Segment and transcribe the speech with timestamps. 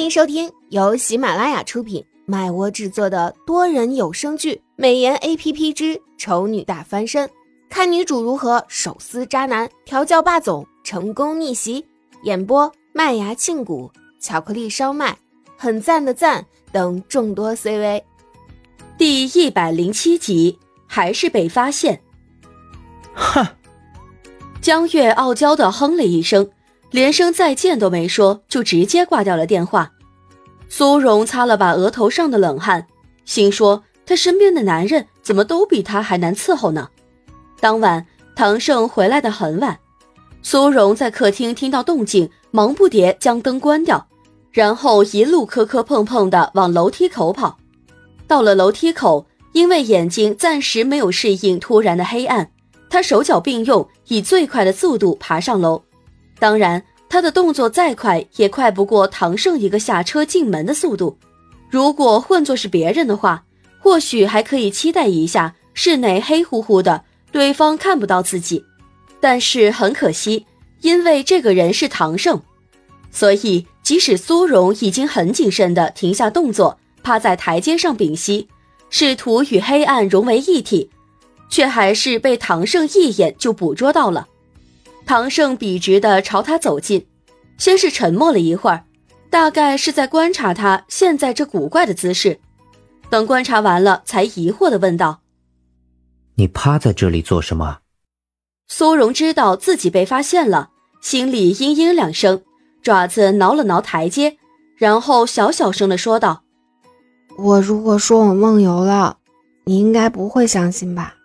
[0.00, 7.28] 欢迎收听由喜马拉雅出品、麦窝制作的多人有声剧《美颜 A P P 之丑女大翻身》，
[7.68, 11.84] 看女主如何手撕渣男、调教霸总、成功逆袭。
[12.22, 15.18] 演播：麦芽庆谷、巧克力烧麦、
[15.58, 18.02] 很赞的赞等众多 C V。
[18.96, 22.00] 第一百零七集，还是被发现。
[23.12, 23.46] 哼！
[24.62, 26.50] 江月傲娇的哼了一声。
[26.90, 29.92] 连声再见都没说，就直接挂掉了电话。
[30.68, 32.86] 苏荣擦了把额头上的冷汗，
[33.24, 36.88] 心说他身边的男人怎么都比他还难伺候呢？
[37.60, 39.78] 当晚，唐盛回来的很晚，
[40.42, 44.08] 苏荣在客厅听到动静，忙不迭将灯关掉，
[44.50, 47.58] 然后一路磕磕碰碰的往楼梯口跑。
[48.26, 52.50] 到了楼梯口，因为眼睛暂时没有适应突然的黑暗，
[52.88, 55.82] 他手脚并用，以最快的速度爬上楼。
[56.38, 61.18] 当然，他的动作再快，也快不过唐盛一个下车进门的速度。
[61.68, 63.44] 如果换作是别人的话，
[63.80, 68.64] 或许还可以期待一下室内黑乎乎的，对方看不到自己。
[69.18, 70.46] 但是很可惜，
[70.82, 72.40] 因为这个人是唐盛，
[73.10, 78.48] 所以即使苏荣已经很谨慎地停下动作，趴在台阶上屏息，
[78.88, 80.90] 试图与黑暗融为一体，
[81.48, 84.28] 却还是被唐盛一眼就捕捉到了。
[85.06, 87.06] 唐盛笔直地朝他走近，
[87.58, 88.84] 先是沉默了一会儿，
[89.28, 92.38] 大概是在观察他现在这古怪的姿势。
[93.08, 95.20] 等观察完了，才疑惑地问道
[96.36, 97.78] ：“你趴在这里做什么？”
[98.68, 102.42] 苏荣知道自己被发现了，心里嘤嘤两声，
[102.82, 104.36] 爪子挠了挠台阶，
[104.76, 106.44] 然后小小声地说道
[107.36, 109.18] ：“我如果说我梦游了，
[109.64, 111.16] 你应该不会相信吧？”“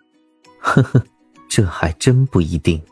[0.58, 1.04] 呵呵，
[1.48, 2.82] 这还真不一定。”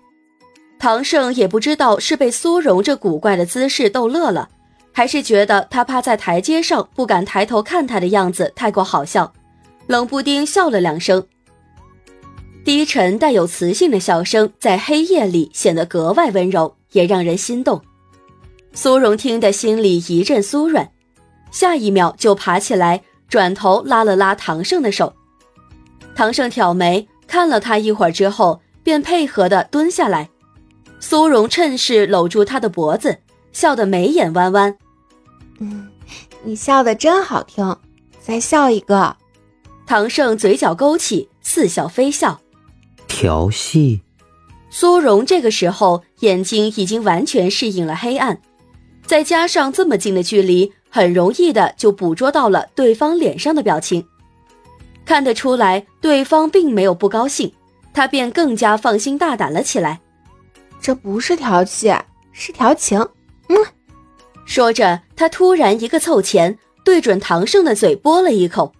[0.84, 4.50] 唐盛也不知道是被苏荣这古怪的姿势逗乐了，
[4.92, 9.32] 还是觉得他趴在台阶上不敢抬头看他的样子太过好笑，
[9.86, 11.26] 冷不丁笑了两声。
[12.66, 17.80] 低沉带有磁性的笑声在黑夜里显得格外温柔，也让人心动。
[18.74, 20.90] 苏荣听得心里一阵酥软，
[21.50, 25.14] 下一秒就爬起来，转头拉了拉唐盛的手。
[26.14, 30.28] 唐盛挑眉看了他一会儿之后，便配合的蹲下来。
[31.06, 33.18] 苏荣趁势搂住他的脖子，
[33.52, 34.74] 笑得眉眼弯弯。
[35.60, 35.86] 嗯，
[36.42, 37.76] 你笑得真好听，
[38.22, 39.14] 再笑一个。
[39.86, 42.40] 唐胜嘴角勾起，似笑非笑。
[43.06, 44.00] 调戏。
[44.70, 48.40] 苏荣这个时候眼睛已经完全适应了黑暗，
[49.06, 54.06] 再加上这么近的距离，很容易的就捕捉到了对方脸上的表情，
[55.04, 57.52] 看得出来对方并没有不高兴，
[57.92, 60.00] 他便更加放心大胆了起来。
[60.84, 61.90] 这不是调戏，
[62.30, 63.00] 是调情。
[63.48, 63.56] 嗯，
[64.44, 68.70] 说着，他突然一个凑前，对准唐盛的嘴啵了一口。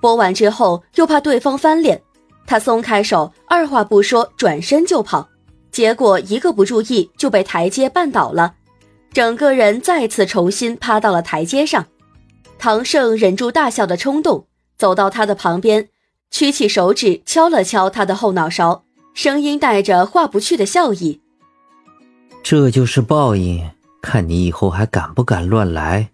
[0.00, 2.00] 啵完之后，又怕对方翻脸，
[2.46, 5.28] 他松开手，二话不说转身就跑。
[5.70, 8.54] 结果一个不注意，就被台阶绊倒了，
[9.12, 11.84] 整个人再次重新趴到了台阶上。
[12.58, 14.46] 唐盛忍住大笑的冲动，
[14.78, 15.90] 走到他的旁边，
[16.30, 21.20] 屈起手指敲了敲他的后脑勺，声音带着化不去的笑意。
[22.42, 23.70] 这就是报应，
[24.02, 26.08] 看你以后还敢不敢乱来。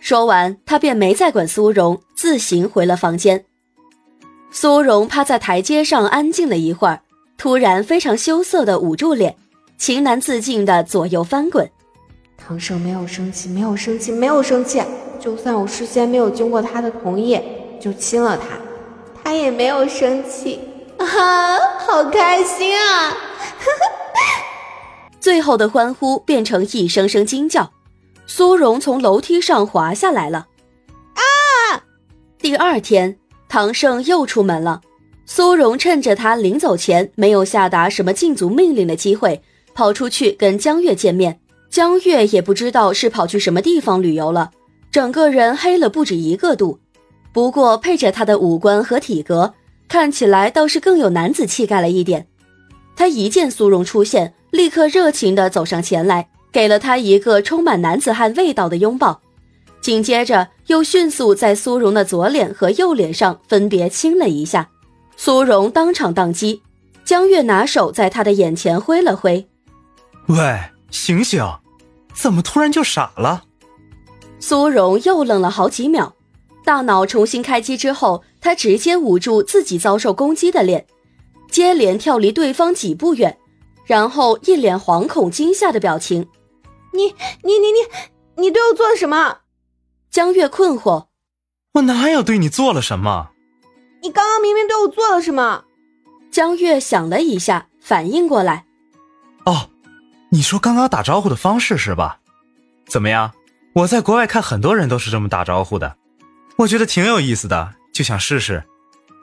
[0.00, 3.44] 说完，他便没再管苏荣，自行回了房间。
[4.50, 7.00] 苏荣趴在台阶上安静了一会儿，
[7.38, 9.36] 突然非常羞涩的捂住脸，
[9.78, 11.70] 情难自禁的左右翻滚。
[12.36, 14.82] 唐盛没有生气，没有生气，没有生气。
[15.20, 17.40] 就算我事先没有经过他的同意
[17.80, 18.44] 就亲了他，
[19.22, 20.60] 他也没有生气
[20.98, 23.08] 啊，好开心啊！
[23.08, 24.03] 呵呵。
[25.24, 27.72] 最后的欢呼变成一声声惊叫，
[28.26, 30.48] 苏荣从楼梯上滑下来了。
[31.14, 31.80] 啊！
[32.38, 33.16] 第二天，
[33.48, 34.82] 唐盛又出门了。
[35.24, 39.42] 苏荣趁着他临走前没有下达什么禁足命令的机会，
[39.72, 41.40] 跑出去跟江月见面。
[41.70, 44.50] 江月也不知道是跑去什么地方旅游了，
[44.90, 46.78] 整个人黑了不止一个度。
[47.32, 49.54] 不过配着他的五官和体格，
[49.88, 52.26] 看起来倒是更有男子气概了一点。
[52.94, 54.34] 他一见苏荣出现。
[54.54, 59.20] 立刻热情地走上前来，给了他一个充满男子汉味道的拥抱，
[59.80, 64.70] 紧接着又迅速在苏荣的左脸和右脸上分别亲了一下。
[65.16, 66.62] 苏荣当场宕机，
[67.04, 69.48] 江月拿手在他的眼前挥了挥
[70.30, 71.44] ：“喂，醒醒，
[72.14, 73.42] 怎么突然就傻了？”
[74.38, 76.14] 苏荣又愣了好几秒，
[76.64, 80.86] 大脑重新开机之后，他直接捂住自己遭受攻击的脸，
[81.50, 83.36] 接连跳离对方几步远。
[83.86, 86.28] 然后一脸惶恐惊吓的表情，
[86.92, 87.06] 你
[87.42, 89.38] 你你你你对我做了什么？
[90.10, 91.06] 江月困惑
[91.74, 93.30] ：“我哪有对你做了什么？
[94.02, 95.64] 你刚刚明明对我做了什么？”
[96.30, 98.64] 江月想了一下，反应过来
[99.46, 99.70] ：“哦，
[100.30, 102.20] 你说刚刚打招呼的方式是吧？
[102.86, 103.32] 怎么样？
[103.74, 105.96] 我在国外看很多人都是这么打招呼的，
[106.58, 108.64] 我觉得挺有意思的，就想试试。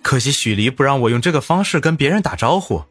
[0.04, 2.84] 可惜许离不让我用这个方式跟别人打招呼。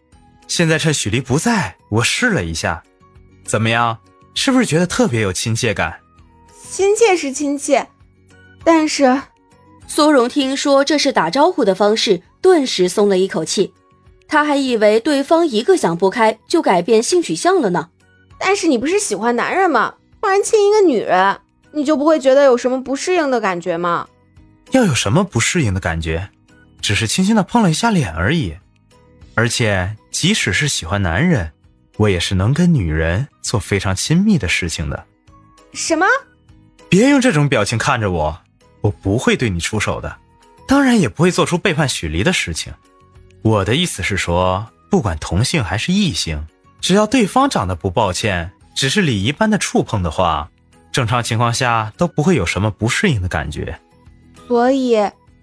[0.50, 2.82] 现在趁许离不在，我试了一下，
[3.44, 3.96] 怎么样？
[4.34, 6.00] 是不是觉得特别有亲切感？”
[6.68, 7.86] 亲切是亲切，
[8.64, 9.22] 但是，
[9.86, 13.72] 苏荣听说这是打招呼的方式，顿时松了一口气。
[14.26, 17.90] 他还以为对方一个想不开就改变性取向了呢。
[18.36, 19.94] 但是你不是喜欢男人吗？
[20.20, 21.38] 突然亲一个女人，
[21.70, 24.08] 你就不会觉得有什么不适应的感觉吗？
[24.72, 26.30] 要有什么不适应的感觉？
[26.80, 28.56] 只是轻轻的碰了一下脸而已。
[29.36, 31.52] 而且，即使是喜欢男人，
[31.96, 35.06] 我也是能跟女人做非常亲密的事情的。
[35.72, 36.06] 什么？
[36.88, 38.40] 别用这种表情看着我，
[38.80, 40.16] 我不会对你出手的，
[40.66, 42.72] 当然也不会做出背叛许离的事情。
[43.42, 46.46] 我的意思是说，不管同性还是异性，
[46.80, 50.50] 只要对方长得不抱歉，只是礼仪般的触碰的话，
[50.90, 53.78] 正常情况下都不会有什么不适应的感觉。
[54.48, 54.98] 所以，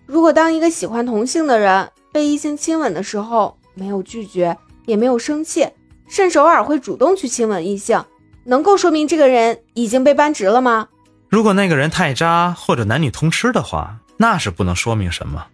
[0.06, 5.68] 如果当一个喜欢同性的人被异性亲吻的时候，没有拒绝，也没有生气，
[6.08, 8.04] 甚至偶尔会主动去亲吻异性，
[8.46, 10.88] 能够说明这个人已经被扳直了吗？
[11.30, 15.46] 如果那个人太渣或者男女通吃的话，那是不能说明什么。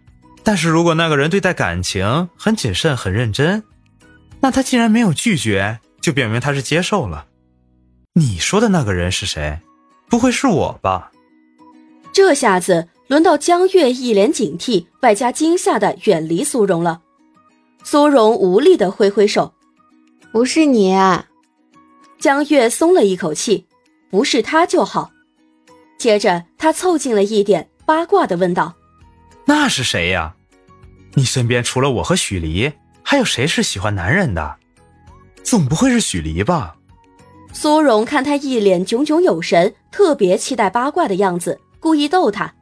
[0.42, 3.62] 但是如果那个人对待感情很谨慎、很认真，
[4.40, 7.26] 那他既然没有拒绝，就表明他是接受了。
[8.14, 9.58] 你说的那个人是谁？
[10.08, 11.10] 不会是我吧？
[12.12, 17.00] 这下子轮到江月一脸警惕，外加惊吓的远离苏荣了。
[17.84, 19.54] 苏荣无力的挥挥手
[20.32, 20.96] ：“不是你。”
[22.18, 23.66] 江月松了一口气
[24.10, 25.12] ：“不是他就好。”
[25.98, 28.74] 接着，他凑近了一点，八卦的问道
[29.44, 30.34] ：“那是谁呀？
[31.14, 32.72] 你身边除了我和许离，
[33.02, 34.56] 还有谁是喜欢男人的？
[35.42, 36.76] 总不会是许离吧？”
[37.52, 42.52] 苏荣看他一脸炯炯有神，特别期待八卦的样子，故意逗他：“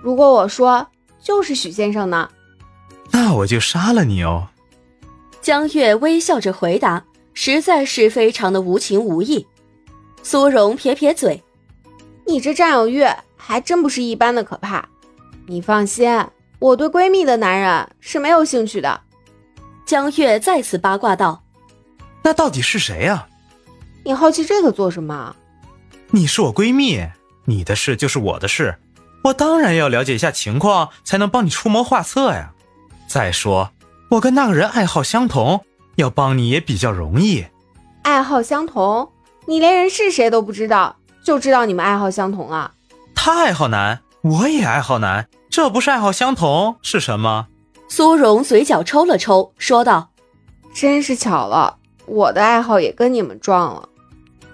[0.00, 0.86] 如果我说
[1.20, 2.30] 就是许先生呢？
[3.12, 4.48] 那我就杀了你哦！”
[5.42, 7.04] 江月微笑着回答，
[7.34, 9.46] 实在是非常的无情无义。
[10.22, 11.42] 苏荣撇撇嘴。
[12.26, 13.04] 你这占有欲
[13.36, 14.88] 还真不是一般的可怕。
[15.46, 16.26] 你放心，
[16.58, 19.02] 我对闺蜜的男人是没有兴趣的。
[19.86, 21.44] 江月再次八卦道
[22.24, 23.28] ：“那到底是谁呀？
[24.02, 25.36] 你好奇这个做什么？
[26.10, 27.06] 你是我闺蜜，
[27.44, 28.76] 你的事就是我的事，
[29.22, 32.52] 我当然要了解一下情况，才能帮你出谋划策呀。
[33.06, 33.70] 再说，
[34.10, 35.64] 我跟那个人爱好相同，
[35.96, 37.46] 要帮你也比较容易。
[38.02, 39.10] 爱好相同？
[39.46, 42.70] 你连人是谁都不知道？”就知道你们爱好相同啊！
[43.12, 47.48] 他爱好男，我也爱好男，这不是爱好相同是什么？
[47.88, 50.10] 苏荣嘴角抽了抽，说道
[50.72, 53.88] ：“真是巧了，我的爱好也跟你们撞了。”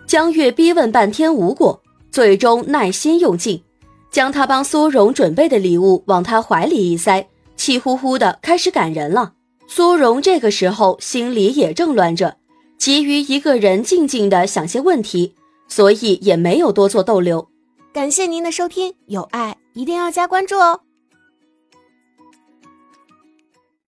[0.08, 3.62] 江月逼问半天无果，最终耐心用尽，
[4.10, 7.28] 将他帮苏荣准备的礼物往他怀里一塞，
[7.62, 9.34] 气呼呼的开始赶人了。
[9.68, 12.36] 苏荣这个时候心里也正乱着，
[12.76, 15.36] 急于一个人静静的想些问题。
[15.68, 17.48] 所以也没有多做逗留。
[17.94, 20.80] 感谢您的收听，有爱一定要加关注哦。